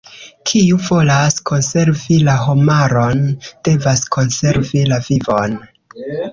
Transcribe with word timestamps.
Kiu 0.51 0.77
volas 0.87 1.37
konservi 1.49 2.17
la 2.29 2.39
homaron, 2.47 3.23
devas 3.69 4.05
konservi 4.19 4.85
la 4.95 5.03
vivon. 5.13 5.59